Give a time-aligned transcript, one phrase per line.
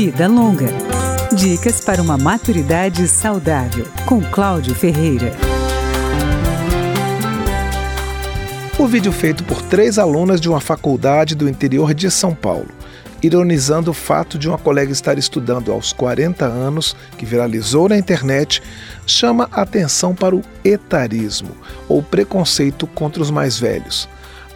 [0.00, 0.68] Vida Longa.
[1.34, 5.32] Dicas para uma maturidade saudável, com Cláudio Ferreira.
[8.78, 12.68] O vídeo feito por três alunas de uma faculdade do interior de São Paulo,
[13.20, 18.62] ironizando o fato de uma colega estar estudando aos 40 anos, que viralizou na internet,
[19.04, 21.50] chama atenção para o etarismo,
[21.88, 24.08] ou preconceito contra os mais velhos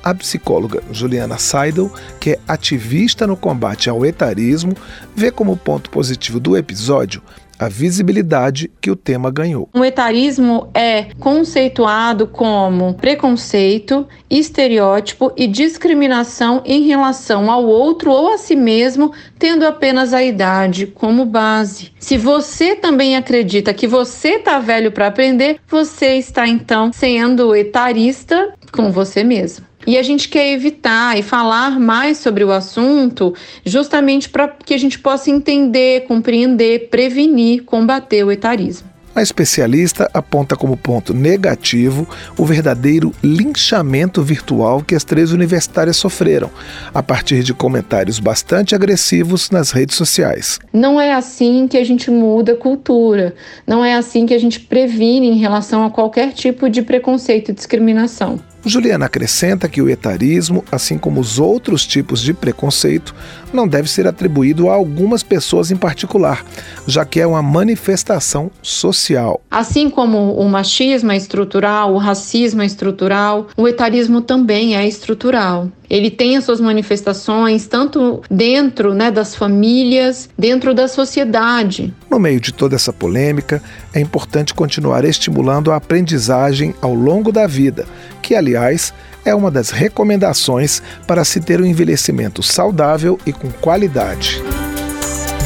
[0.02, 4.74] a psicóloga Juliana Seidel, que é ativista no combate ao etarismo,
[5.14, 7.22] vê como ponto positivo do episódio
[7.62, 9.68] a visibilidade que o tema ganhou.
[9.72, 18.38] O etarismo é conceituado como preconceito, estereótipo e discriminação em relação ao outro ou a
[18.38, 21.92] si mesmo, tendo apenas a idade como base.
[22.00, 28.54] Se você também acredita que você está velho para aprender, você está então sendo etarista
[28.72, 29.71] com você mesmo.
[29.86, 34.78] E a gente quer evitar e falar mais sobre o assunto justamente para que a
[34.78, 38.92] gente possa entender, compreender, prevenir, combater o etarismo.
[39.14, 46.50] A especialista aponta como ponto negativo o verdadeiro linchamento virtual que as três universitárias sofreram,
[46.94, 50.58] a partir de comentários bastante agressivos nas redes sociais.
[50.72, 53.34] Não é assim que a gente muda a cultura,
[53.66, 57.54] não é assim que a gente previne em relação a qualquer tipo de preconceito e
[57.54, 58.40] discriminação.
[58.64, 63.14] Juliana acrescenta que o etarismo, assim como os outros tipos de preconceito,
[63.52, 66.44] não deve ser atribuído a algumas pessoas em particular,
[66.86, 69.42] já que é uma manifestação social.
[69.50, 75.68] Assim como o machismo é estrutural, o racismo é estrutural, o etarismo também é estrutural.
[75.90, 81.92] Ele tem as suas manifestações tanto dentro né, das famílias, dentro da sociedade.
[82.10, 87.46] No meio de toda essa polêmica, é importante continuar estimulando a aprendizagem ao longo da
[87.46, 87.84] vida,
[88.22, 94.42] que, aliás, é uma das recomendações para se ter um envelhecimento saudável e com qualidade.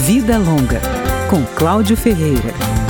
[0.05, 0.81] Vida Longa,
[1.29, 2.86] com Cláudio Ferreira.